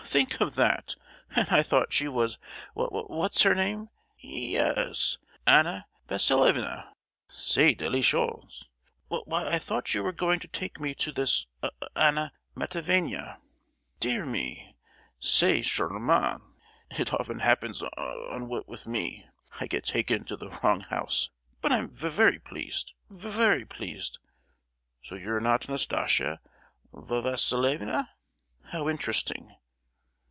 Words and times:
think 0.11 0.41
of 0.41 0.55
that; 0.55 0.95
and 1.37 1.47
I 1.47 1.63
thought 1.63 1.93
she 1.93 2.09
was 2.09 2.37
w—what's 2.75 3.43
her 3.43 3.55
name. 3.55 3.87
Y—yes, 4.21 5.17
Anna 5.47 5.85
Vasilievna! 6.09 6.91
C'est 7.29 7.73
délicieux. 7.77 8.65
W—why 9.09 9.47
I 9.47 9.57
thought 9.57 9.93
you 9.95 10.03
were 10.03 10.11
going 10.11 10.41
to 10.41 10.49
take 10.49 10.81
me 10.81 10.93
to 10.95 11.13
this 11.13 11.45
A—Anna 11.63 12.33
Matveyevna. 12.57 13.37
Dear 14.01 14.25
me! 14.25 14.75
C'est 15.21 15.61
ch—charmant! 15.61 16.41
It 16.89 17.13
often 17.13 17.39
happens 17.39 17.77
so 17.79 17.89
w—with 17.95 18.85
me. 18.85 19.25
I 19.61 19.67
get 19.67 19.85
taken 19.85 20.25
to 20.25 20.35
the 20.35 20.49
wrong 20.61 20.81
house; 20.81 21.29
but 21.61 21.71
I'm 21.71 21.87
v—very 21.87 22.39
pleased, 22.39 22.91
v—very 23.09 23.63
pleased! 23.65 24.19
So 25.01 25.15
you're 25.15 25.39
not 25.39 25.69
Nastasia 25.69 26.41
Va—silievna? 26.91 28.09
How 28.73 28.89
interesting." 28.89 29.55